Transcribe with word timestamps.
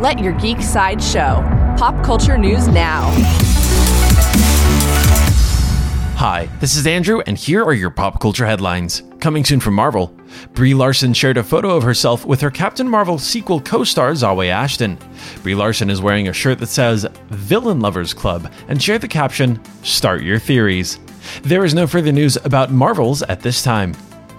Let 0.00 0.18
your 0.18 0.32
geek 0.32 0.62
side 0.62 1.02
show. 1.02 1.44
Pop 1.76 2.02
culture 2.02 2.38
news 2.38 2.66
now. 2.68 3.10
Hi, 6.16 6.48
this 6.58 6.74
is 6.74 6.86
Andrew, 6.86 7.20
and 7.26 7.36
here 7.36 7.62
are 7.62 7.74
your 7.74 7.90
pop 7.90 8.18
culture 8.18 8.46
headlines. 8.46 9.02
Coming 9.18 9.44
soon 9.44 9.60
from 9.60 9.74
Marvel, 9.74 10.06
Brie 10.54 10.72
Larson 10.72 11.12
shared 11.12 11.36
a 11.36 11.42
photo 11.44 11.76
of 11.76 11.82
herself 11.82 12.24
with 12.24 12.40
her 12.40 12.50
Captain 12.50 12.88
Marvel 12.88 13.18
sequel 13.18 13.60
co 13.60 13.84
star 13.84 14.12
Zawe 14.12 14.48
Ashton. 14.48 14.98
Brie 15.42 15.54
Larson 15.54 15.90
is 15.90 16.00
wearing 16.00 16.28
a 16.28 16.32
shirt 16.32 16.60
that 16.60 16.68
says 16.68 17.06
Villain 17.28 17.80
Lovers 17.80 18.14
Club 18.14 18.50
and 18.68 18.82
shared 18.82 19.02
the 19.02 19.08
caption, 19.08 19.60
Start 19.82 20.22
Your 20.22 20.38
Theories. 20.38 20.98
There 21.42 21.66
is 21.66 21.74
no 21.74 21.86
further 21.86 22.10
news 22.10 22.38
about 22.38 22.72
Marvels 22.72 23.20
at 23.24 23.42
this 23.42 23.62
time. 23.62 23.94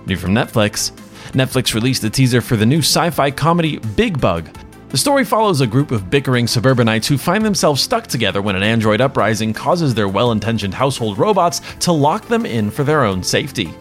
New 0.07 0.17
from 0.17 0.31
Netflix 0.31 0.91
Netflix 1.33 1.75
released 1.75 2.03
a 2.03 2.09
teaser 2.09 2.41
for 2.41 2.55
the 2.55 2.65
new 2.65 2.79
sci 2.79 3.11
fi 3.11 3.29
comedy 3.29 3.77
Big 3.77 4.19
Bug. 4.19 4.49
The 4.91 4.97
story 4.97 5.23
follows 5.23 5.61
a 5.61 5.67
group 5.67 5.91
of 5.91 6.09
bickering 6.09 6.47
suburbanites 6.47 7.07
who 7.07 7.17
find 7.17 7.45
themselves 7.45 7.81
stuck 7.81 8.07
together 8.07 8.41
when 8.41 8.57
an 8.57 8.63
android 8.63 8.99
uprising 8.99 9.53
causes 9.53 9.93
their 9.93 10.09
well 10.09 10.33
intentioned 10.33 10.73
household 10.73 11.17
robots 11.17 11.61
to 11.79 11.93
lock 11.93 12.27
them 12.27 12.45
in 12.45 12.69
for 12.69 12.83
their 12.83 13.05
own 13.05 13.23
safety. 13.23 13.73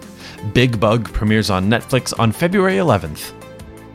Big 0.55 0.79
Bug 0.79 1.12
premieres 1.12 1.51
on 1.51 1.69
Netflix 1.69 2.17
on 2.17 2.31
February 2.31 2.77
11th. 2.77 3.33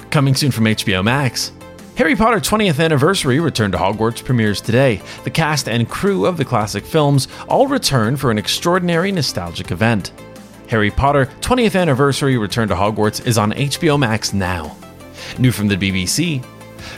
Coming 0.09 0.35
soon 0.35 0.51
from 0.51 0.65
HBO 0.65 1.05
Max. 1.05 1.53
Harry 1.95 2.17
Potter 2.17 2.41
20th 2.41 2.83
Anniversary 2.83 3.39
Return 3.39 3.71
to 3.71 3.77
Hogwarts 3.77 4.21
premieres 4.21 4.59
today. 4.59 5.01
The 5.23 5.29
cast 5.29 5.69
and 5.69 5.87
crew 5.87 6.25
of 6.25 6.35
the 6.35 6.43
classic 6.43 6.83
films 6.83 7.29
all 7.47 7.67
return 7.67 8.17
for 8.17 8.29
an 8.29 8.37
extraordinary 8.37 9.13
nostalgic 9.13 9.71
event. 9.71 10.11
Harry 10.67 10.91
Potter 10.91 11.27
20th 11.39 11.79
Anniversary 11.79 12.37
Return 12.37 12.67
to 12.67 12.75
Hogwarts 12.75 13.25
is 13.25 13.37
on 13.37 13.53
HBO 13.53 13.97
Max 13.97 14.33
now. 14.33 14.75
New 15.39 15.53
from 15.53 15.69
the 15.69 15.77
BBC 15.77 16.43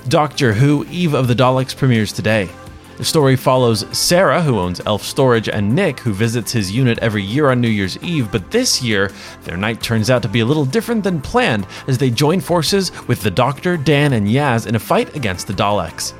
Doctor 0.08 0.54
Who 0.54 0.86
Eve 0.90 1.14
of 1.14 1.27
the 1.27 1.36
Daleks 1.36 1.76
premieres 1.76 2.12
today. 2.12 2.50
The 2.98 3.05
story 3.05 3.36
follows 3.36 3.86
Sarah, 3.96 4.41
who 4.41 4.57
owns 4.57 4.82
Elf 4.88 5.04
Storage, 5.04 5.48
and 5.48 5.76
Nick, 5.76 5.99
who 5.99 6.13
visits 6.13 6.52
his 6.52 6.71
unit 6.71 6.98
every 6.98 7.21
year 7.21 7.52
on 7.52 7.62
New 7.62 7.68
Year's 7.68 7.96
Eve, 7.99 8.32
but 8.32 8.49
this 8.49 8.82
year, 8.82 9.12
their 9.43 9.55
night 9.55 9.84
turns 9.84 10.10
out 10.10 10.24
to 10.24 10.27
be 10.27 10.40
a 10.40 10.46
little 10.46 10.65
different 10.65 11.04
than 11.04 11.21
planned 11.21 11.68
as 11.88 11.99
they 11.99 12.10
join 12.10 12.41
forces 12.41 12.91
with 13.08 13.21
the 13.21 13.30
Doctor, 13.30 13.77
Dan, 13.77 14.13
and 14.13 14.27
Yaz 14.27 14.65
in 14.65 14.74
a 14.74 14.80
fight 14.80 15.15
against 15.15 15.46
the 15.46 15.54
Daleks. 15.54 16.13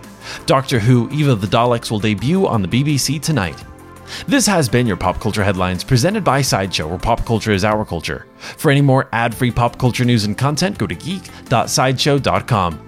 Doctor 0.45 0.78
Who 0.78 1.10
Eve 1.10 1.30
of 1.30 1.42
the 1.42 1.48
Daleks 1.48 1.90
will 1.90 2.00
debut 2.00 2.45
on 2.45 2.62
the 2.62 2.68
BBC 2.68 3.20
tonight. 3.20 3.64
This 4.28 4.45
has 4.45 4.70
been 4.70 4.86
your 4.86 4.98
Pop 4.98 5.20
Culture 5.20 5.44
Headlines 5.44 5.84
presented 5.84 6.23
by 6.23 6.42
Sideshow, 6.42 6.88
where 6.88 7.00
pop 7.00 7.26
culture 7.26 7.52
is 7.52 7.66
our 7.66 7.86
culture. 7.86 8.26
For 8.58 8.72
any 8.72 8.82
more 8.82 9.10
ad 9.12 9.36
free 9.36 9.52
pop 9.52 9.80
culture 9.80 10.06
news 10.06 10.26
and 10.26 10.38
content, 10.38 10.78
go 10.78 10.88
to 10.88 10.95
geek.sideshow.com. 10.95 12.88